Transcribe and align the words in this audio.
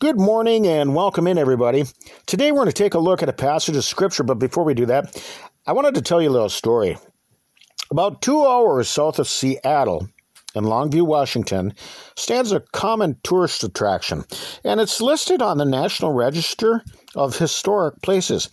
Good 0.00 0.18
morning 0.18 0.66
and 0.66 0.94
welcome 0.94 1.26
in, 1.26 1.36
everybody. 1.36 1.84
Today 2.24 2.50
we're 2.50 2.60
going 2.60 2.68
to 2.68 2.72
take 2.72 2.94
a 2.94 2.98
look 2.98 3.22
at 3.22 3.28
a 3.28 3.34
passage 3.34 3.76
of 3.76 3.84
Scripture, 3.84 4.22
but 4.22 4.38
before 4.38 4.64
we 4.64 4.72
do 4.72 4.86
that, 4.86 5.22
I 5.66 5.72
wanted 5.72 5.94
to 5.94 6.00
tell 6.00 6.22
you 6.22 6.30
a 6.30 6.32
little 6.32 6.48
story. 6.48 6.96
About 7.90 8.22
two 8.22 8.46
hours 8.46 8.88
south 8.88 9.18
of 9.18 9.28
Seattle, 9.28 10.08
in 10.54 10.64
Longview, 10.64 11.02
Washington, 11.02 11.74
stands 12.16 12.50
a 12.50 12.60
common 12.72 13.18
tourist 13.22 13.62
attraction, 13.62 14.24
and 14.64 14.80
it's 14.80 15.02
listed 15.02 15.42
on 15.42 15.58
the 15.58 15.66
National 15.66 16.14
Register 16.14 16.82
of 17.14 17.36
Historic 17.36 18.00
Places. 18.00 18.48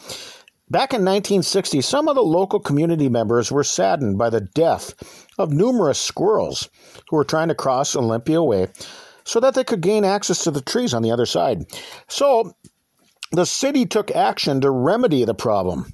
Back 0.70 0.92
in 0.92 1.00
1960, 1.00 1.80
some 1.80 2.10
of 2.10 2.16
the 2.16 2.24
local 2.24 2.60
community 2.60 3.08
members 3.08 3.54
were 3.54 3.64
saddened 3.64 4.18
by 4.18 4.30
the 4.30 4.42
death 4.42 4.94
of 5.38 5.54
numerous 5.54 5.98
squirrels 5.98 6.70
who 7.08 7.16
were 7.16 7.24
trying 7.24 7.48
to 7.48 7.56
cross 7.56 7.96
Olympia 7.96 8.44
Way 8.44 8.68
so 9.28 9.42
that 9.42 9.54
they 9.56 9.64
could 9.64 9.82
gain 9.82 10.06
access 10.06 10.46
to 10.46 10.52
the 10.52 10.62
trees 10.62 10.94
on 10.94 11.02
the 11.02 11.12
other 11.12 11.26
side. 11.26 11.66
So 12.08 12.56
the 13.34 13.46
city 13.46 13.86
took 13.86 14.10
action 14.12 14.62
to 14.62 14.72
remedy 14.72 15.26
the 15.26 15.34
problem. 15.34 15.92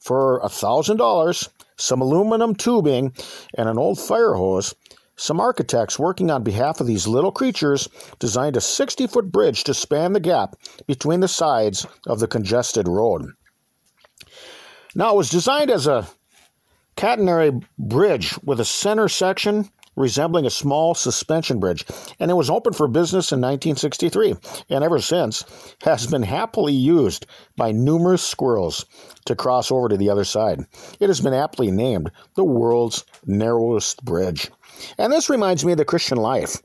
For 0.00 0.38
$1,000, 0.42 1.48
some 1.78 2.02
aluminum 2.02 2.54
tubing, 2.54 3.14
and 3.56 3.70
an 3.70 3.78
old 3.78 3.98
fire 3.98 4.34
hose, 4.34 4.74
some 5.16 5.40
architects 5.40 5.98
working 5.98 6.30
on 6.30 6.42
behalf 6.42 6.78
of 6.78 6.86
these 6.86 7.08
little 7.08 7.32
creatures 7.32 7.88
designed 8.18 8.58
a 8.58 8.60
60 8.60 9.06
foot 9.06 9.32
bridge 9.32 9.64
to 9.64 9.72
span 9.72 10.12
the 10.12 10.20
gap 10.20 10.54
between 10.86 11.20
the 11.20 11.28
sides 11.28 11.86
of 12.06 12.20
the 12.20 12.28
congested 12.28 12.86
road. 12.86 13.30
Now, 14.94 15.14
it 15.14 15.16
was 15.16 15.30
designed 15.30 15.70
as 15.70 15.86
a 15.86 16.06
catenary 16.98 17.64
bridge 17.78 18.38
with 18.42 18.60
a 18.60 18.64
center 18.66 19.08
section 19.08 19.70
resembling 19.96 20.46
a 20.46 20.50
small 20.50 20.94
suspension 20.94 21.60
bridge, 21.60 21.84
and 22.18 22.30
it 22.30 22.34
was 22.34 22.50
opened 22.50 22.76
for 22.76 22.88
business 22.88 23.32
in 23.32 23.40
1963, 23.40 24.34
and 24.70 24.84
ever 24.84 25.00
since 25.00 25.44
has 25.82 26.06
been 26.06 26.22
happily 26.22 26.72
used 26.72 27.26
by 27.56 27.72
numerous 27.72 28.22
squirrels 28.22 28.86
to 29.26 29.36
cross 29.36 29.70
over 29.70 29.88
to 29.88 29.96
the 29.96 30.10
other 30.10 30.24
side. 30.24 30.60
It 31.00 31.08
has 31.08 31.20
been 31.20 31.34
aptly 31.34 31.70
named 31.70 32.10
the 32.34 32.44
world's 32.44 33.04
narrowest 33.26 34.04
bridge. 34.04 34.50
And 34.98 35.12
this 35.12 35.30
reminds 35.30 35.64
me 35.64 35.72
of 35.72 35.78
the 35.78 35.84
Christian 35.84 36.18
life. 36.18 36.62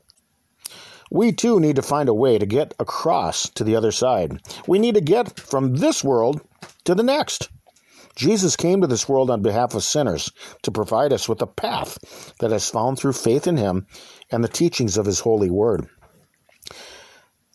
We 1.10 1.32
too 1.32 1.58
need 1.58 1.76
to 1.76 1.82
find 1.82 2.08
a 2.08 2.14
way 2.14 2.38
to 2.38 2.46
get 2.46 2.72
across 2.78 3.48
to 3.50 3.64
the 3.64 3.74
other 3.74 3.90
side. 3.90 4.40
We 4.68 4.78
need 4.78 4.94
to 4.94 5.00
get 5.00 5.40
from 5.40 5.76
this 5.76 6.04
world 6.04 6.40
to 6.84 6.94
the 6.94 7.02
next. 7.02 7.48
Jesus 8.16 8.56
came 8.56 8.80
to 8.80 8.86
this 8.86 9.08
world 9.08 9.30
on 9.30 9.42
behalf 9.42 9.74
of 9.74 9.84
sinners 9.84 10.30
to 10.62 10.70
provide 10.70 11.12
us 11.12 11.28
with 11.28 11.40
a 11.42 11.46
path 11.46 11.98
that 12.40 12.52
is 12.52 12.68
found 12.68 12.98
through 12.98 13.12
faith 13.12 13.46
in 13.46 13.56
him 13.56 13.86
and 14.30 14.42
the 14.42 14.48
teachings 14.48 14.96
of 14.96 15.06
his 15.06 15.20
holy 15.20 15.50
word. 15.50 15.88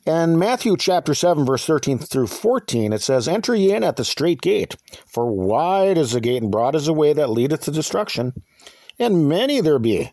In 0.05 0.37
Matthew 0.37 0.77
chapter 0.77 1.15
7, 1.15 1.45
verse 1.45 1.65
13 1.65 1.97
through 1.97 2.27
14, 2.27 2.93
it 2.93 3.01
says, 3.01 3.27
Enter 3.27 3.55
ye 3.55 3.73
in 3.73 3.83
at 3.83 3.95
the 3.95 4.05
strait 4.05 4.39
gate, 4.39 4.75
for 5.07 5.31
wide 5.31 5.97
is 5.97 6.11
the 6.11 6.21
gate, 6.21 6.43
and 6.43 6.51
broad 6.51 6.75
is 6.75 6.85
the 6.85 6.93
way 6.93 7.11
that 7.13 7.31
leadeth 7.31 7.61
to 7.61 7.71
destruction, 7.71 8.33
and 8.99 9.27
many 9.27 9.61
there 9.61 9.79
be 9.79 10.11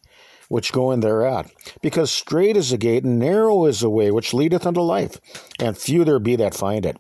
which 0.49 0.73
go 0.73 0.93
in 0.93 1.01
thereat. 1.01 1.51
Because 1.83 2.11
strait 2.11 2.57
is 2.57 2.71
the 2.71 2.79
gate, 2.79 3.05
and 3.05 3.19
narrow 3.19 3.67
is 3.67 3.81
the 3.81 3.91
way 3.91 4.11
which 4.11 4.33
leadeth 4.33 4.67
unto 4.67 4.81
life, 4.81 5.21
and 5.59 5.77
few 5.77 6.05
there 6.05 6.19
be 6.19 6.37
that 6.37 6.55
find 6.55 6.87
it. 6.87 6.97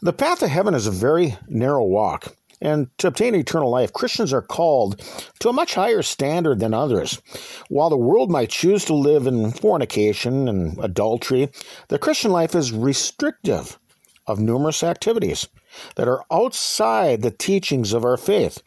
The 0.00 0.12
path 0.12 0.38
to 0.40 0.48
heaven 0.48 0.74
is 0.74 0.86
a 0.86 0.92
very 0.92 1.36
narrow 1.48 1.84
walk. 1.84 2.36
And 2.60 2.88
to 2.98 3.08
obtain 3.08 3.34
eternal 3.34 3.70
life, 3.70 3.92
Christians 3.92 4.32
are 4.32 4.42
called 4.42 5.00
to 5.40 5.48
a 5.48 5.52
much 5.52 5.74
higher 5.74 6.02
standard 6.02 6.60
than 6.60 6.74
others. 6.74 7.20
While 7.68 7.90
the 7.90 7.96
world 7.96 8.30
might 8.30 8.50
choose 8.50 8.84
to 8.86 8.94
live 8.94 9.26
in 9.26 9.50
fornication 9.50 10.48
and 10.48 10.78
adultery, 10.78 11.50
the 11.88 11.98
Christian 11.98 12.30
life 12.32 12.54
is 12.54 12.72
restrictive 12.72 13.78
of 14.26 14.38
numerous 14.38 14.82
activities 14.82 15.48
that 15.96 16.08
are 16.08 16.24
outside 16.30 17.22
the 17.22 17.30
teachings 17.30 17.92
of 17.92 18.04
our 18.04 18.16
faith. 18.16 18.62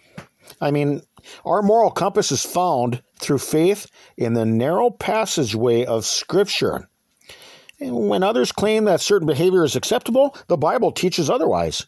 I 0.59 0.71
mean, 0.71 1.01
our 1.45 1.61
moral 1.61 1.91
compass 1.91 2.31
is 2.31 2.45
found 2.45 3.01
through 3.19 3.39
faith 3.39 3.87
in 4.17 4.33
the 4.33 4.45
narrow 4.45 4.89
passageway 4.89 5.85
of 5.85 6.05
Scripture. 6.05 6.89
When 7.81 8.21
others 8.21 8.51
claim 8.51 8.85
that 8.85 9.01
certain 9.01 9.27
behavior 9.27 9.63
is 9.63 9.75
acceptable, 9.75 10.35
the 10.47 10.57
Bible 10.57 10.91
teaches 10.91 11.29
otherwise. 11.29 11.87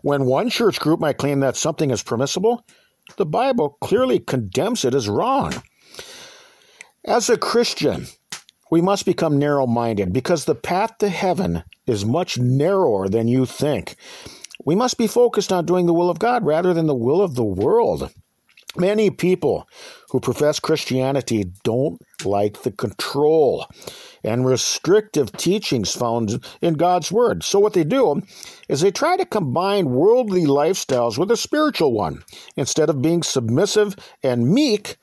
When 0.00 0.24
one 0.24 0.48
church 0.48 0.80
group 0.80 0.98
might 0.98 1.18
claim 1.18 1.40
that 1.40 1.56
something 1.56 1.90
is 1.90 2.02
permissible, 2.02 2.64
the 3.18 3.26
Bible 3.26 3.76
clearly 3.82 4.18
condemns 4.18 4.84
it 4.84 4.94
as 4.94 5.08
wrong. 5.08 5.62
As 7.04 7.28
a 7.28 7.36
Christian, 7.36 8.06
we 8.70 8.80
must 8.80 9.04
become 9.04 9.38
narrow 9.38 9.66
minded 9.66 10.12
because 10.12 10.44
the 10.44 10.54
path 10.54 10.96
to 10.98 11.08
heaven 11.08 11.62
is 11.86 12.04
much 12.04 12.38
narrower 12.38 13.08
than 13.08 13.28
you 13.28 13.44
think. 13.44 13.96
We 14.64 14.74
must 14.74 14.96
be 14.96 15.06
focused 15.06 15.52
on 15.52 15.66
doing 15.66 15.86
the 15.86 15.94
will 15.94 16.10
of 16.10 16.18
God 16.18 16.44
rather 16.46 16.72
than 16.72 16.86
the 16.86 16.94
will 16.94 17.20
of 17.20 17.34
the 17.34 17.44
world. 17.44 18.10
Many 18.78 19.10
people 19.10 19.68
who 20.10 20.20
profess 20.20 20.60
Christianity 20.60 21.44
don't 21.64 22.00
like 22.24 22.62
the 22.62 22.70
control 22.70 23.66
and 24.22 24.44
restrictive 24.44 25.32
teachings 25.32 25.94
found 25.94 26.44
in 26.60 26.74
God's 26.74 27.10
Word. 27.10 27.42
So, 27.42 27.58
what 27.58 27.72
they 27.72 27.84
do 27.84 28.22
is 28.68 28.80
they 28.80 28.90
try 28.90 29.16
to 29.16 29.24
combine 29.24 29.90
worldly 29.90 30.44
lifestyles 30.44 31.16
with 31.16 31.30
a 31.30 31.36
spiritual 31.36 31.92
one. 31.92 32.22
Instead 32.56 32.90
of 32.90 33.02
being 33.02 33.22
submissive 33.22 33.96
and 34.22 34.52
meek, 34.52 34.96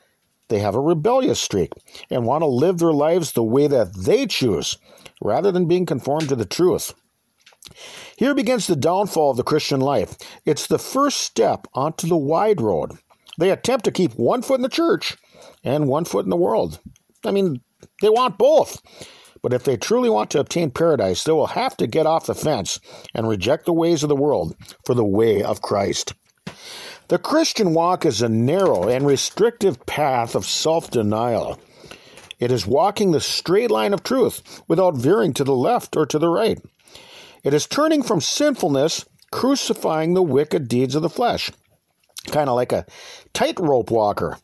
they 0.50 0.60
have 0.60 0.76
a 0.76 0.80
rebellious 0.80 1.42
streak 1.42 1.72
and 2.12 2.26
want 2.26 2.42
to 2.42 2.48
live 2.48 2.78
their 2.78 2.94
lives 2.94 3.32
the 3.32 3.44
way 3.44 3.68
that 3.68 3.96
they 3.96 4.28
choose 4.28 4.78
rather 5.22 5.52
than 5.52 5.68
being 5.68 5.86
conformed 5.86 6.30
to 6.30 6.36
the 6.36 6.46
truth. 6.46 6.94
Here 8.18 8.36
begins 8.36 8.68
the 8.68 8.76
downfall 8.76 9.32
of 9.32 9.38
the 9.38 9.44
Christian 9.44 9.80
life. 9.80 10.16
It's 10.46 10.68
the 10.68 10.78
first 10.78 11.22
step 11.22 11.68
onto 11.74 12.08
the 12.08 12.18
wide 12.18 12.62
road. 12.62 13.00
They 13.38 13.50
attempt 13.50 13.86
to 13.86 13.92
keep 13.92 14.14
one 14.14 14.42
foot 14.42 14.56
in 14.56 14.62
the 14.62 14.70
church 14.70 15.18
and 15.64 15.88
one 15.88 16.06
foot 16.06 16.26
in 16.26 16.30
the 16.30 16.36
world. 16.38 16.80
I 17.26 17.32
mean, 17.32 17.62
they 18.02 18.10
want 18.10 18.38
both. 18.38 18.82
But 19.42 19.54
if 19.54 19.66
they 19.66 19.76
truly 19.76 20.10
want 20.10 20.30
to 20.32 20.40
obtain 20.40 20.72
paradise, 20.72 21.24
they 21.24 21.34
will 21.34 21.48
have 21.48 21.76
to 21.78 21.88
get 21.88 22.06
off 22.06 22.28
the 22.28 22.36
fence 22.36 22.80
and 23.14 23.28
reject 23.28 23.66
the 23.66 23.74
ways 23.74 24.02
of 24.02 24.10
the 24.10 24.16
world 24.16 24.56
for 24.86 24.94
the 24.94 25.04
way 25.04 25.44
of 25.44 25.62
Christ. 25.62 26.14
The 27.10 27.18
Christian 27.18 27.74
walk 27.74 28.06
is 28.06 28.22
a 28.22 28.30
narrow 28.30 28.88
and 28.88 29.06
restrictive 29.06 29.86
path 29.86 30.34
of 30.34 30.46
self 30.46 30.90
denial. 30.90 31.60
It 32.40 32.52
is 32.52 32.66
walking 32.66 33.12
the 33.12 33.20
straight 33.20 33.70
line 33.70 33.94
of 33.94 34.04
truth 34.04 34.62
without 34.68 34.96
veering 34.96 35.34
to 35.34 35.44
the 35.44 35.56
left 35.56 35.98
or 35.98 36.06
to 36.06 36.18
the 36.18 36.30
right. 36.30 36.60
It 37.44 37.54
is 37.54 37.68
turning 37.68 38.02
from 38.02 38.22
sinfulness, 38.22 39.06
crucifying 39.32 40.14
the 40.14 40.24
wicked 40.24 40.70
deeds 40.70 40.96
of 40.96 41.02
the 41.02 41.10
flesh 41.10 41.52
kind 42.32 42.50
of 42.50 42.56
like 42.56 42.72
a 42.72 42.86
tightrope 43.34 43.92
walker. 43.92 44.38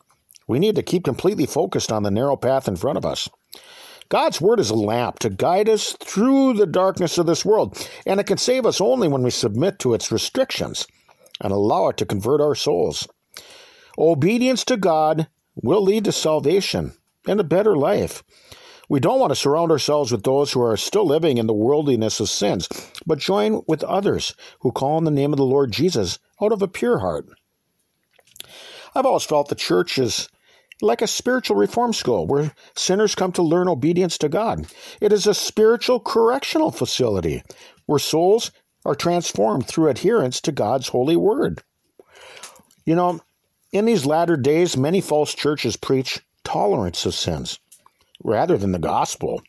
We 0.46 0.58
need 0.58 0.74
to 0.76 0.82
keep 0.82 1.04
completely 1.04 1.46
focused 1.46 1.92
on 1.92 2.02
the 2.02 2.10
narrow 2.10 2.36
path 2.36 2.66
in 2.66 2.76
front 2.76 2.98
of 2.98 3.06
us. 3.06 3.28
God's 4.08 4.40
word 4.40 4.58
is 4.58 4.70
a 4.70 4.74
lamp 4.74 5.20
to 5.20 5.30
guide 5.30 5.68
us 5.68 5.92
through 6.00 6.54
the 6.54 6.66
darkness 6.66 7.16
of 7.16 7.26
this 7.26 7.44
world, 7.44 7.78
and 8.04 8.18
it 8.18 8.26
can 8.26 8.38
save 8.38 8.66
us 8.66 8.80
only 8.80 9.06
when 9.06 9.22
we 9.22 9.30
submit 9.30 9.78
to 9.78 9.94
its 9.94 10.10
restrictions 10.10 10.86
and 11.40 11.52
allow 11.52 11.88
it 11.88 11.96
to 11.98 12.04
convert 12.04 12.40
our 12.40 12.56
souls. 12.56 13.06
Obedience 13.96 14.64
to 14.64 14.76
God 14.76 15.28
will 15.54 15.82
lead 15.82 16.04
to 16.06 16.12
salvation 16.12 16.94
and 17.28 17.38
a 17.38 17.44
better 17.44 17.76
life. 17.76 18.24
We 18.88 18.98
don't 18.98 19.20
want 19.20 19.30
to 19.30 19.36
surround 19.36 19.70
ourselves 19.70 20.10
with 20.10 20.24
those 20.24 20.52
who 20.52 20.60
are 20.62 20.76
still 20.76 21.06
living 21.06 21.38
in 21.38 21.46
the 21.46 21.54
worldliness 21.54 22.18
of 22.18 22.28
sins, 22.28 22.68
but 23.06 23.20
join 23.20 23.62
with 23.68 23.84
others 23.84 24.34
who 24.62 24.72
call 24.72 24.96
on 24.96 25.04
the 25.04 25.12
name 25.12 25.32
of 25.32 25.36
the 25.36 25.44
Lord 25.44 25.70
Jesus 25.70 26.18
out 26.42 26.50
of 26.50 26.62
a 26.62 26.66
pure 26.66 26.98
heart. 26.98 27.28
I've 28.94 29.06
always 29.06 29.24
felt 29.24 29.48
the 29.48 29.54
church 29.54 29.98
is 29.98 30.28
like 30.82 31.02
a 31.02 31.06
spiritual 31.06 31.56
reform 31.56 31.92
school 31.92 32.26
where 32.26 32.52
sinners 32.74 33.14
come 33.14 33.32
to 33.32 33.42
learn 33.42 33.68
obedience 33.68 34.16
to 34.18 34.28
God. 34.28 34.66
It 35.00 35.12
is 35.12 35.26
a 35.26 35.34
spiritual 35.34 36.00
correctional 36.00 36.70
facility 36.70 37.42
where 37.86 37.98
souls 37.98 38.50
are 38.84 38.94
transformed 38.94 39.66
through 39.66 39.88
adherence 39.88 40.40
to 40.42 40.52
God's 40.52 40.88
holy 40.88 41.16
word. 41.16 41.62
You 42.84 42.94
know, 42.94 43.20
in 43.72 43.84
these 43.84 44.06
latter 44.06 44.36
days, 44.36 44.76
many 44.76 45.00
false 45.00 45.34
churches 45.34 45.76
preach 45.76 46.20
tolerance 46.44 47.04
of 47.06 47.14
sins 47.14 47.58
rather 48.24 48.56
than 48.56 48.72
the 48.72 48.78
gospel. 48.78 49.42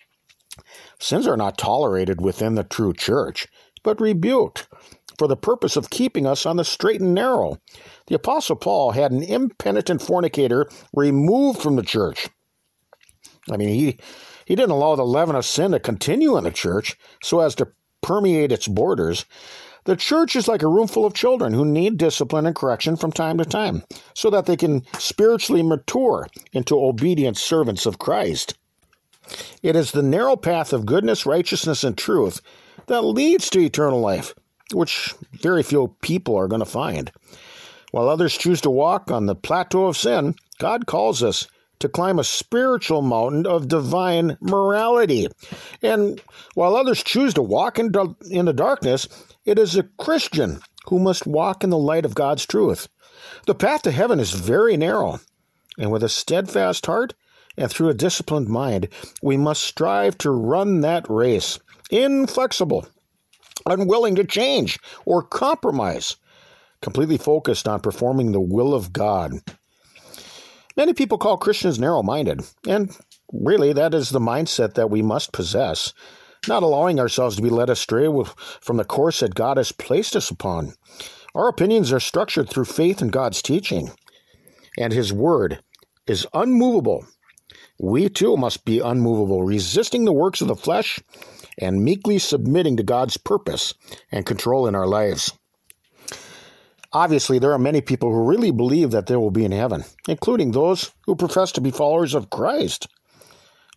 Sins 1.00 1.26
are 1.28 1.38
not 1.38 1.58
tolerated 1.58 2.22
within 2.22 2.56
the 2.56 2.64
true 2.64 2.94
church, 2.94 3.48
but 3.84 4.02
rebuked 4.02 4.68
for 5.18 5.28
the 5.28 5.36
purpose 5.36 5.76
of 5.76 5.90
keeping 5.90 6.26
us 6.26 6.46
on 6.46 6.58
the 6.58 6.66
straight 6.66 7.02
and 7.02 7.14
narrow. 7.14 7.58
The 8.08 8.16
Apostle 8.16 8.56
Paul 8.56 8.92
had 8.92 9.12
an 9.12 9.24
impenitent 9.24 10.02
fornicator 10.02 10.70
removed 10.94 11.62
from 11.62 11.76
the 11.76 11.84
church. 11.84 12.30
I 13.50 13.58
mean, 13.58 13.70
he, 13.70 14.00
he 14.46 14.56
didn't 14.56 14.72
allow 14.72 14.96
the 14.96 15.04
leaven 15.04 15.36
of 15.36 15.46
sin 15.46 15.72
to 15.72 15.80
continue 15.80 16.38
in 16.38 16.44
the 16.44 16.52
church 16.52 16.98
so 17.24 17.40
as 17.40 17.56
to 17.56 17.70
permeate 18.02 18.52
its 18.52 18.68
borders. 18.68 19.26
The 19.86 19.96
church 19.96 20.36
is 20.36 20.48
like 20.48 20.62
a 20.62 20.68
room 20.68 20.88
full 20.88 21.06
of 21.06 21.14
children 21.14 21.54
who 21.54 21.66
need 21.66 21.98
discipline 21.98 22.46
and 22.46 22.56
correction 22.56 22.96
from 22.96 23.12
time 23.12 23.40
to 23.40 23.46
time 23.46 23.84
so 24.14 24.30
that 24.30 24.46
they 24.46 24.56
can 24.56 24.86
spiritually 25.00 25.64
mature 25.64 26.28
into 26.54 26.80
obedient 26.80 27.38
servants 27.38 27.86
of 27.88 27.98
Christ. 27.98 28.58
It 29.64 29.76
is 29.76 29.92
the 29.92 30.04
narrow 30.04 30.36
path 30.36 30.74
of 30.74 30.86
goodness, 30.86 31.26
righteousness, 31.26 31.84
and 31.84 31.98
truth 31.98 32.42
that 32.88 33.02
leads 33.02 33.50
to 33.52 33.60
eternal 33.60 34.00
life, 34.00 34.36
which 34.74 35.14
very 35.34 35.64
few 35.64 35.96
people 36.02 36.36
are 36.36 36.48
going 36.48 36.60
to 36.60 36.66
find. 36.66 37.12
While 37.92 38.08
others 38.08 38.38
choose 38.38 38.62
to 38.62 38.70
walk 38.70 39.12
on 39.12 39.26
the 39.26 39.36
plateau 39.36 39.88
of 39.88 39.98
sin, 39.98 40.36
God 40.60 40.86
calls 40.86 41.22
us 41.22 41.48
to 41.80 41.90
climb 41.90 42.20
a 42.20 42.24
spiritual 42.24 43.02
mountain 43.02 43.46
of 43.46 43.68
divine 43.68 44.38
morality. 44.40 45.28
And 45.82 46.22
while 46.54 46.76
others 46.76 47.04
choose 47.04 47.34
to 47.34 47.42
walk 47.42 47.80
in, 47.80 47.92
in 48.30 48.46
the 48.46 48.54
darkness, 48.54 49.08
it 49.46 49.60
is 49.60 49.76
a 49.76 49.90
Christian 49.98 50.62
who 50.88 51.00
must 51.00 51.28
walk 51.28 51.64
in 51.64 51.70
the 51.70 51.78
light 51.78 52.06
of 52.06 52.16
God's 52.16 52.46
truth. 52.46 52.88
The 53.46 53.56
path 53.56 53.82
to 53.84 53.92
heaven 53.92 54.20
is 54.20 54.32
very 54.32 54.78
narrow, 54.78 55.20
and 55.78 55.92
with 55.92 56.04
a 56.04 56.10
steadfast 56.10 56.86
heart 56.86 57.14
and 57.58 57.70
through 57.70 57.90
a 57.90 57.94
disciplined 57.94 58.48
mind, 58.48 58.88
we 59.22 59.36
must 59.36 59.64
strive 59.64 60.18
to 60.20 60.32
run 60.32 60.82
that 60.82 61.10
race, 61.10 61.60
inflexible, 61.90 62.88
unwilling 63.66 64.16
to 64.16 64.24
change 64.24 64.80
or 65.06 65.24
compromise, 65.24 66.16
completely 66.82 67.18
focused 67.18 67.68
on 67.68 67.80
performing 67.80 68.32
the 68.32 68.42
will 68.42 68.74
of 68.74 68.94
God. 68.94 69.34
Many 70.78 70.94
people 70.94 71.18
call 71.18 71.38
Christians 71.38 71.80
narrow 71.80 72.02
minded, 72.02 72.42
and 72.68 72.96
really 73.32 73.74
that 73.74 73.94
is 73.94 74.10
the 74.10 74.20
mindset 74.20 74.76
that 74.76 74.90
we 74.90 75.02
must 75.02 75.34
possess, 75.34 75.94
not 76.48 76.64
allowing 76.64 77.00
ourselves 77.00 77.36
to 77.36 77.42
be 77.42 77.50
led 77.50 77.70
astray 77.70 78.08
from 78.62 78.78
the 78.78 78.86
course 78.86 79.20
that 79.20 79.36
God 79.36 79.58
has 79.58 79.72
placed 79.72 80.16
us 80.16 80.30
upon. 80.30 80.74
Our 81.36 81.50
opinions 81.50 81.92
are 81.92 82.00
structured 82.00 82.50
through 82.50 82.66
faith 82.66 83.02
in 83.02 83.10
God's 83.10 83.42
teaching, 83.42 83.92
and 84.78 84.92
His 84.92 85.14
Word 85.14 85.62
is 86.08 86.26
unmovable. 86.34 87.06
We 87.80 88.10
too 88.10 88.38
must 88.38 88.66
be 88.66 88.80
unmovable, 88.80 89.44
resisting 89.44 90.06
the 90.06 90.14
works 90.14 90.42
of 90.42 90.48
the 90.48 90.56
flesh 90.56 91.00
and 91.58 91.84
meekly 91.84 92.20
submitting 92.20 92.78
to 92.78 92.84
God's 92.84 93.18
purpose 93.18 93.74
and 94.12 94.26
control 94.26 94.68
in 94.68 94.76
our 94.76 94.88
lives. 94.88 95.34
Obviously, 96.94 97.40
there 97.40 97.54
are 97.54 97.60
many 97.60 97.80
people 97.80 98.12
who 98.12 98.30
really 98.30 98.52
believe 98.52 98.92
that 98.92 99.08
they 99.08 99.16
will 99.16 99.32
be 99.32 99.46
in 99.46 99.52
heaven, 99.52 99.86
including 100.08 100.52
those 100.52 100.92
who 101.06 101.16
profess 101.16 101.52
to 101.54 101.62
be 101.62 101.72
followers 101.72 102.14
of 102.14 102.30
Christ. 102.30 102.88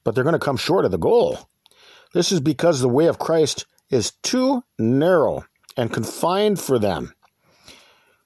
But 0.02 0.14
they're 0.14 0.24
going 0.24 0.32
to 0.32 0.38
come 0.38 0.56
short 0.56 0.84
of 0.84 0.90
the 0.90 0.98
goal. 0.98 1.48
This 2.12 2.32
is 2.32 2.40
because 2.40 2.80
the 2.80 2.88
way 2.88 3.06
of 3.06 3.18
Christ 3.18 3.66
is 3.90 4.12
too 4.22 4.64
narrow 4.78 5.44
and 5.76 5.92
confined 5.92 6.60
for 6.60 6.78
them. 6.78 7.14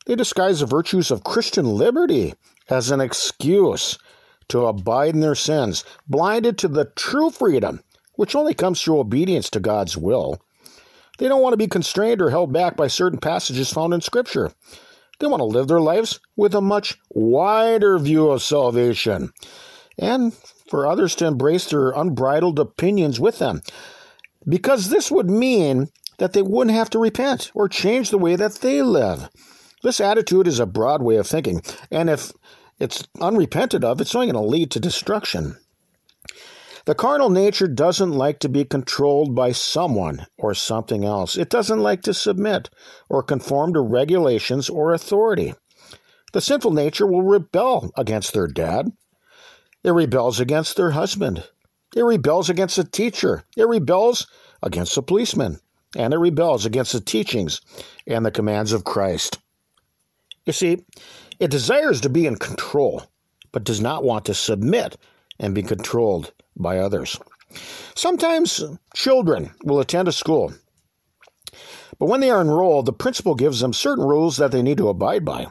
They 0.06 0.14
disguise 0.16 0.60
the 0.60 0.66
virtues 0.66 1.10
of 1.10 1.24
Christian 1.24 1.66
liberty 1.66 2.34
as 2.70 2.90
an 2.90 3.00
excuse 3.00 3.98
to 4.48 4.66
abide 4.66 5.14
in 5.14 5.20
their 5.20 5.34
sins, 5.34 5.84
blinded 6.06 6.56
to 6.58 6.68
the 6.68 6.86
true 6.96 7.30
freedom, 7.30 7.82
which 8.18 8.34
only 8.34 8.52
comes 8.52 8.82
through 8.82 8.98
obedience 8.98 9.48
to 9.48 9.60
God's 9.60 9.96
will. 9.96 10.42
They 11.18 11.28
don't 11.28 11.40
want 11.40 11.52
to 11.52 11.56
be 11.56 11.68
constrained 11.68 12.20
or 12.20 12.30
held 12.30 12.52
back 12.52 12.76
by 12.76 12.88
certain 12.88 13.20
passages 13.20 13.72
found 13.72 13.94
in 13.94 14.00
Scripture. 14.00 14.50
They 15.20 15.28
want 15.28 15.40
to 15.40 15.44
live 15.44 15.68
their 15.68 15.80
lives 15.80 16.18
with 16.34 16.52
a 16.52 16.60
much 16.60 16.98
wider 17.10 17.96
view 17.96 18.30
of 18.30 18.42
salvation, 18.42 19.32
and 19.96 20.34
for 20.68 20.84
others 20.84 21.14
to 21.16 21.26
embrace 21.26 21.70
their 21.70 21.90
unbridled 21.90 22.58
opinions 22.58 23.20
with 23.20 23.38
them, 23.38 23.62
because 24.48 24.88
this 24.88 25.12
would 25.12 25.30
mean 25.30 25.86
that 26.18 26.32
they 26.32 26.42
wouldn't 26.42 26.76
have 26.76 26.90
to 26.90 26.98
repent 26.98 27.52
or 27.54 27.68
change 27.68 28.10
the 28.10 28.18
way 28.18 28.34
that 28.34 28.54
they 28.54 28.82
live. 28.82 29.28
This 29.84 30.00
attitude 30.00 30.48
is 30.48 30.58
a 30.58 30.66
broad 30.66 31.02
way 31.02 31.14
of 31.18 31.28
thinking, 31.28 31.62
and 31.92 32.10
if 32.10 32.32
it's 32.80 33.06
unrepented 33.20 33.84
of, 33.84 34.00
it's 34.00 34.16
only 34.16 34.26
going 34.26 34.34
to 34.34 34.50
lead 34.50 34.72
to 34.72 34.80
destruction. 34.80 35.56
The 36.88 36.94
carnal 36.94 37.28
nature 37.28 37.68
doesn't 37.68 38.12
like 38.12 38.38
to 38.38 38.48
be 38.48 38.64
controlled 38.64 39.34
by 39.34 39.52
someone 39.52 40.26
or 40.38 40.54
something 40.54 41.04
else. 41.04 41.36
It 41.36 41.50
doesn't 41.50 41.82
like 41.82 42.00
to 42.04 42.14
submit 42.14 42.70
or 43.10 43.22
conform 43.22 43.74
to 43.74 43.80
regulations 43.82 44.70
or 44.70 44.94
authority. 44.94 45.52
The 46.32 46.40
sinful 46.40 46.70
nature 46.70 47.06
will 47.06 47.20
rebel 47.20 47.92
against 47.94 48.32
their 48.32 48.46
dad. 48.46 48.90
It 49.84 49.90
rebels 49.90 50.40
against 50.40 50.78
their 50.78 50.92
husband. 50.92 51.46
It 51.94 52.00
rebels 52.00 52.48
against 52.48 52.78
a 52.78 52.84
teacher. 52.84 53.44
It 53.54 53.68
rebels 53.68 54.26
against 54.62 54.96
a 54.96 55.02
policeman. 55.02 55.60
And 55.94 56.14
it 56.14 56.18
rebels 56.18 56.64
against 56.64 56.94
the 56.94 57.02
teachings 57.02 57.60
and 58.06 58.24
the 58.24 58.30
commands 58.30 58.72
of 58.72 58.84
Christ. 58.84 59.38
You 60.46 60.54
see, 60.54 60.86
it 61.38 61.50
desires 61.50 62.00
to 62.00 62.08
be 62.08 62.24
in 62.24 62.36
control, 62.36 63.02
but 63.52 63.64
does 63.64 63.82
not 63.82 64.04
want 64.04 64.24
to 64.24 64.32
submit 64.32 64.96
and 65.38 65.54
be 65.54 65.62
controlled 65.62 66.32
by 66.58 66.78
others. 66.78 67.18
Sometimes 67.94 68.62
children 68.94 69.52
will 69.64 69.80
attend 69.80 70.08
a 70.08 70.12
school, 70.12 70.52
but 71.98 72.06
when 72.06 72.20
they 72.20 72.30
are 72.30 72.40
enrolled, 72.40 72.86
the 72.86 72.92
principal 72.92 73.34
gives 73.34 73.60
them 73.60 73.72
certain 73.72 74.04
rules 74.04 74.36
that 74.36 74.52
they 74.52 74.62
need 74.62 74.78
to 74.78 74.88
abide 74.88 75.24
by. 75.24 75.46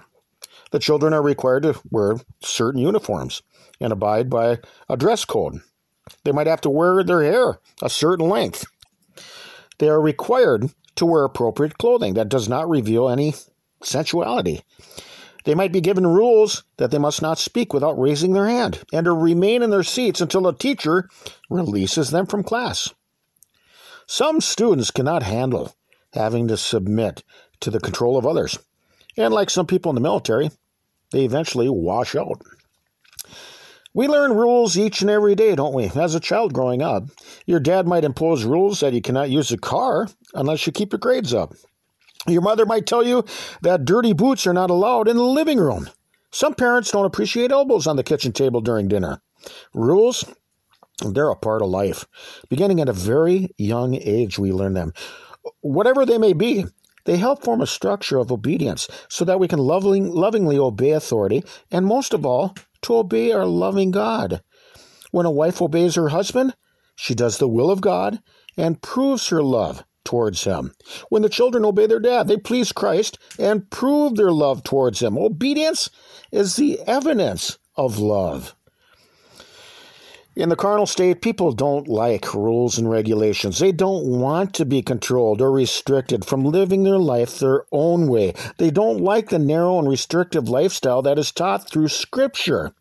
The 0.71 0.79
children 0.79 1.13
are 1.13 1.21
required 1.21 1.63
to 1.63 1.79
wear 1.91 2.17
certain 2.41 2.81
uniforms 2.81 3.41
and 3.79 3.91
abide 3.91 4.29
by 4.29 4.59
a 4.89 4.97
dress 4.97 5.25
code. 5.25 5.61
They 6.23 6.31
might 6.31 6.47
have 6.47 6.61
to 6.61 6.69
wear 6.69 7.03
their 7.03 7.23
hair 7.23 7.59
a 7.81 7.89
certain 7.89 8.27
length. 8.29 8.65
They 9.79 9.89
are 9.89 10.01
required 10.01 10.71
to 10.95 11.05
wear 11.05 11.23
appropriate 11.23 11.77
clothing 11.77 12.15
that 12.15 12.29
does 12.29 12.49
not 12.49 12.69
reveal 12.69 13.09
any 13.09 13.35
sensuality. 13.83 14.63
They 15.47 15.55
might 15.55 15.71
be 15.71 15.79
given 15.79 16.05
rules 16.05 16.63
that 16.75 16.91
they 16.91 16.97
must 16.97 17.21
not 17.21 17.37
speak 17.37 17.71
without 17.71 17.97
raising 17.97 18.33
their 18.33 18.47
hand 18.47 18.83
and 18.91 19.05
to 19.05 19.13
remain 19.13 19.63
in 19.63 19.69
their 19.69 19.81
seats 19.81 20.19
until 20.19 20.45
a 20.45 20.53
teacher 20.53 21.07
releases 21.49 22.09
them 22.09 22.25
from 22.25 22.43
class. 22.43 22.93
Some 24.05 24.41
students 24.41 24.91
cannot 24.91 25.23
handle 25.23 25.73
having 26.11 26.49
to 26.49 26.57
submit 26.57 27.23
to 27.61 27.71
the 27.71 27.79
control 27.79 28.17
of 28.17 28.25
others, 28.25 28.59
and 29.15 29.33
like 29.33 29.49
some 29.49 29.65
people 29.65 29.89
in 29.89 29.95
the 29.95 30.01
military, 30.01 30.51
they 31.11 31.23
eventually 31.23 31.69
wash 31.69 32.13
out. 32.13 32.41
We 33.93 34.09
learn 34.09 34.33
rules 34.33 34.77
each 34.77 34.99
and 34.99 35.09
every 35.09 35.35
day, 35.35 35.55
don't 35.55 35.73
we? 35.73 35.85
As 35.95 36.13
a 36.13 36.19
child 36.19 36.51
growing 36.51 36.81
up, 36.81 37.05
your 37.45 37.61
dad 37.61 37.87
might 37.87 38.03
impose 38.03 38.43
rules 38.43 38.81
that 38.81 38.91
you 38.91 39.01
cannot 39.01 39.29
use 39.29 39.49
a 39.53 39.57
car 39.57 40.09
unless 40.33 40.67
you 40.67 40.73
keep 40.73 40.91
your 40.91 40.99
grades 40.99 41.33
up. 41.33 41.53
Your 42.27 42.41
mother 42.41 42.65
might 42.65 42.85
tell 42.85 43.05
you 43.05 43.23
that 43.61 43.85
dirty 43.85 44.11
boots 44.11 44.45
are 44.45 44.53
not 44.53 44.69
allowed 44.69 45.07
in 45.07 45.15
the 45.15 45.23
living 45.23 45.59
room. 45.59 45.89
Some 46.31 46.53
parents 46.53 46.91
don't 46.91 47.05
appreciate 47.05 47.51
elbows 47.51 47.87
on 47.87 47.95
the 47.95 48.03
kitchen 48.03 48.33
table 48.33 48.59
during 48.59 48.89
dinner. 48.89 49.21
Rules, 49.73 50.25
they're 51.05 51.29
a 51.29 51.37
part 51.37 51.61
of 51.61 51.69
life. 51.69 52.05
Beginning 52.49 52.81
at 52.81 52.89
a 52.89 52.93
very 52.93 53.49
young 53.57 53.95
age, 53.95 54.37
we 54.37 54.51
learn 54.51 54.73
them. 54.73 54.93
Whatever 55.61 56.05
they 56.05 56.17
may 56.17 56.33
be, 56.33 56.65
they 57.05 57.15
help 57.15 57.45
form 57.45 57.61
a 57.61 57.67
structure 57.67 58.17
of 58.17 58.31
obedience 58.31 58.89
so 59.07 59.23
that 59.23 59.39
we 59.39 59.47
can 59.47 59.59
loving, 59.59 60.11
lovingly 60.11 60.57
obey 60.57 60.91
authority, 60.91 61.43
and 61.71 61.85
most 61.85 62.13
of 62.13 62.25
all, 62.25 62.53
to 62.81 62.95
obey 62.95 63.31
our 63.31 63.45
loving 63.45 63.91
God. 63.91 64.41
When 65.11 65.25
a 65.25 65.31
wife 65.31 65.61
obeys 65.61 65.95
her 65.95 66.09
husband, 66.09 66.55
she 66.97 67.15
does 67.15 67.37
the 67.37 67.47
will 67.47 67.71
of 67.71 67.79
God 67.79 68.21
and 68.57 68.81
proves 68.81 69.29
her 69.29 69.41
love 69.41 69.85
towards 70.07 70.45
him. 70.45 70.73
When 71.09 71.21
the 71.21 71.29
children 71.29 71.65
obey 71.65 71.85
their 71.85 71.99
dad, 71.99 72.29
they 72.29 72.37
please 72.37 72.71
Christ 72.71 73.19
and 73.37 73.69
prove 73.69 74.15
their 74.15 74.31
love 74.31 74.63
towards 74.63 75.01
him. 75.01 75.17
Obedience 75.17 75.89
is 76.31 76.55
the 76.55 76.79
evidence 76.87 77.57
of 77.75 77.99
love. 77.99 78.55
In 80.33 80.47
the 80.47 80.55
carnal 80.55 80.85
state, 80.85 81.21
people 81.21 81.51
don't 81.51 81.89
like 81.89 82.33
rules 82.33 82.77
and 82.77 82.89
regulations. 82.89 83.59
They 83.59 83.73
don't 83.73 84.05
want 84.05 84.53
to 84.53 84.65
be 84.65 84.81
controlled 84.81 85.41
or 85.41 85.51
restricted 85.51 86.23
from 86.23 86.45
living 86.45 86.83
their 86.83 86.99
life 86.99 87.39
their 87.39 87.65
own 87.71 88.07
way. 88.07 88.33
They 88.57 88.69
don't 88.69 89.01
like 89.01 89.29
the 89.29 89.39
narrow 89.39 89.77
and 89.77 89.89
restrictive 89.89 90.47
lifestyle 90.47 91.01
that 91.01 91.19
is 91.19 91.33
taught 91.33 91.67
through 91.69 91.89
Scripture. 91.89 92.71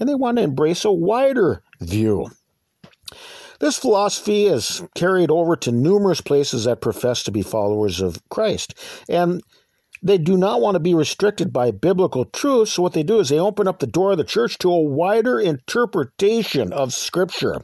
And 0.00 0.08
they 0.08 0.14
want 0.14 0.38
to 0.38 0.44
embrace 0.44 0.84
a 0.84 0.92
wider 0.92 1.62
view. 1.80 2.30
This 3.62 3.78
philosophy 3.78 4.46
is 4.46 4.82
carried 4.96 5.30
over 5.30 5.54
to 5.54 5.70
numerous 5.70 6.20
places 6.20 6.64
that 6.64 6.80
profess 6.80 7.22
to 7.22 7.30
be 7.30 7.42
followers 7.42 8.00
of 8.00 8.20
Christ. 8.28 8.74
And 9.08 9.40
they 10.02 10.18
do 10.18 10.36
not 10.36 10.60
want 10.60 10.74
to 10.74 10.80
be 10.80 10.94
restricted 10.94 11.52
by 11.52 11.70
biblical 11.70 12.24
truth. 12.24 12.70
So, 12.70 12.82
what 12.82 12.92
they 12.92 13.04
do 13.04 13.20
is 13.20 13.28
they 13.28 13.38
open 13.38 13.68
up 13.68 13.78
the 13.78 13.86
door 13.86 14.10
of 14.10 14.18
the 14.18 14.24
church 14.24 14.58
to 14.58 14.72
a 14.72 14.82
wider 14.82 15.38
interpretation 15.38 16.72
of 16.72 16.92
Scripture. 16.92 17.62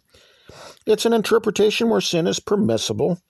It's 0.87 1.05
an 1.05 1.13
interpretation 1.13 1.89
where 1.89 2.01
sin 2.01 2.29
is 2.29 2.39
permissible 2.39 3.21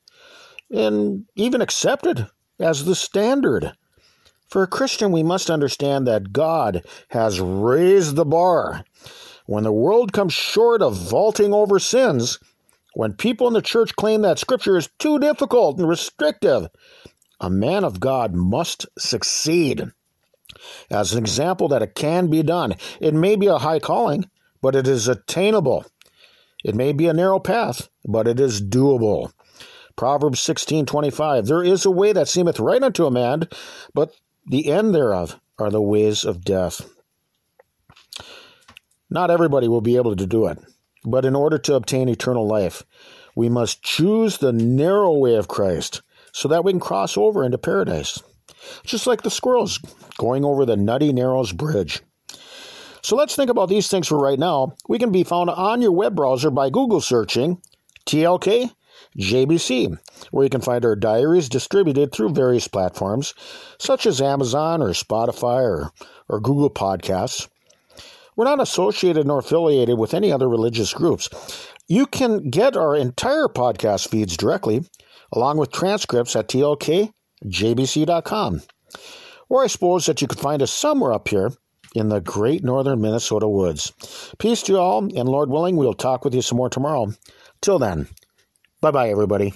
and 0.70 1.25
even 1.37 1.62
accepted 1.62 2.26
as 2.60 2.84
the 2.84 2.94
standard. 2.94 3.72
For 4.46 4.62
a 4.62 4.66
Christian, 4.68 5.10
we 5.10 5.22
must 5.22 5.48
understand 5.48 6.06
that 6.06 6.34
God 6.34 6.84
has 7.08 7.40
raised 7.40 8.16
the 8.16 8.26
bar. 8.26 8.84
When 9.46 9.64
the 9.64 9.72
world 9.72 10.12
comes 10.12 10.34
short 10.34 10.82
of 10.82 10.94
vaulting 10.94 11.54
over 11.54 11.78
sins, 11.78 12.38
when 12.95 13.12
people 13.14 13.47
in 13.47 13.52
the 13.52 13.62
church 13.62 13.95
claim 13.97 14.23
that 14.23 14.38
Scripture 14.38 14.76
is 14.76 14.88
too 14.99 15.18
difficult 15.18 15.78
and 15.78 15.88
restrictive, 15.88 16.68
a 17.40 17.50
man 17.50 17.85
of 17.85 18.00
God 18.00 18.35
must 18.35 18.87
succeed. 18.99 19.85
As 20.90 21.12
an 21.12 21.18
example 21.18 21.68
that 21.68 21.83
it 21.83 21.95
can 21.95 22.28
be 22.28 22.42
done, 22.42 22.75
it 23.00 23.14
may 23.14 23.37
be 23.37 23.47
a 23.47 23.59
high 23.59 23.78
calling, 23.78 24.28
but 24.61 24.75
it 24.75 24.88
is 24.88 25.07
attainable. 25.07 25.85
It 26.64 26.75
may 26.75 26.92
be 26.92 27.07
a 27.07 27.12
narrow 27.12 27.38
path, 27.38 27.88
but 28.04 28.26
it 28.26 28.40
is 28.40 28.61
doable. 28.61 29.33
Proverbs 29.95 30.40
16:25 30.40 31.47
There 31.47 31.62
is 31.62 31.85
a 31.85 31.90
way 31.90 32.12
that 32.12 32.28
seemeth 32.28 32.61
right 32.61 32.83
unto 32.83 33.07
a 33.07 33.11
man, 33.11 33.49
but 33.95 34.12
the 34.47 34.71
end 34.71 34.95
thereof 34.95 35.38
are 35.59 35.71
the 35.71 35.83
ways 35.83 36.25
of 36.25 36.45
death. 36.45 36.88
Not 39.11 39.30
everybody 39.30 39.68
will 39.68 39.80
be 39.80 39.97
able 39.97 40.14
to 40.16 40.26
do 40.26 40.47
it, 40.47 40.59
but 41.04 41.24
in 41.24 41.34
order 41.34 41.58
to 41.58 41.74
obtain 41.74 42.08
eternal 42.08 42.46
life, 42.46 42.82
we 43.34 43.48
must 43.48 43.82
choose 43.82 44.38
the 44.38 44.52
narrow 44.52 45.12
way 45.12 45.34
of 45.34 45.48
Christ 45.48 46.02
so 46.32 46.48
that 46.48 46.64
we 46.64 46.72
can 46.72 46.80
cross 46.80 47.16
over 47.16 47.44
into 47.44 47.58
paradise. 47.58 48.22
Just 48.84 49.06
like 49.06 49.22
the 49.22 49.30
squirrels 49.30 49.78
going 50.18 50.44
over 50.44 50.66
the 50.66 50.76
Nutty 50.76 51.12
Narrows 51.12 51.52
Bridge. 51.52 52.02
So 53.02 53.16
let's 53.16 53.36
think 53.36 53.50
about 53.50 53.68
these 53.68 53.88
things 53.88 54.08
for 54.08 54.18
right 54.18 54.38
now. 54.38 54.74
We 54.88 54.98
can 54.98 55.12
be 55.12 55.22
found 55.22 55.50
on 55.50 55.80
your 55.80 55.92
web 55.92 56.16
browser 56.16 56.50
by 56.50 56.70
Google 56.70 57.00
searching 57.00 57.62
TLK 58.06 58.70
JBC, 59.16 59.98
where 60.30 60.44
you 60.44 60.50
can 60.50 60.60
find 60.60 60.84
our 60.84 60.96
diaries 60.96 61.48
distributed 61.48 62.12
through 62.12 62.30
various 62.30 62.68
platforms 62.68 63.34
such 63.78 64.06
as 64.06 64.20
Amazon 64.20 64.82
or 64.82 64.90
Spotify 64.90 65.62
or, 65.62 65.92
or 66.28 66.40
Google 66.40 66.70
Podcasts. 66.70 67.48
We're 68.38 68.45
not 68.45 68.61
associated 68.61 69.26
nor 69.26 69.40
affiliated 69.40 69.99
with 69.99 70.14
any 70.14 70.30
other 70.30 70.49
religious 70.49 70.95
groups. 70.95 71.28
You 71.88 72.07
can 72.07 72.50
get 72.50 72.76
our 72.76 72.95
entire 72.95 73.49
podcast 73.49 74.07
feeds 74.09 74.37
directly, 74.37 74.85
along 75.33 75.57
with 75.57 75.73
transcripts 75.73 76.37
at 76.37 76.47
tlkjbc.com. 76.47 77.12
Or 79.49 79.64
I 79.64 79.66
suppose 79.66 80.07
that 80.07 80.23
you 80.23 80.28
could 80.28 80.38
find 80.38 80.62
us 80.62 80.71
somewhere 80.71 81.12
up 81.12 81.26
here 81.26 81.50
in 81.97 82.11
the 82.11 82.21
great 82.21 82.62
northern 82.62 83.00
Minnesota 83.00 83.49
woods. 83.49 83.92
Peace 84.38 84.62
to 84.62 84.73
you 84.75 84.78
all, 84.78 84.99
and 84.99 85.28
Lord 85.28 85.50
willing, 85.50 85.75
we'll 85.75 85.95
talk 85.95 86.25
with 86.25 86.33
you 86.33 86.42
some 86.42 86.59
more 86.59 86.71
tomorrow. 86.71 87.12
Till 87.61 87.80
then, 87.80 88.07
bye 88.80 88.92
bye, 88.92 89.11
everybody. 89.11 89.52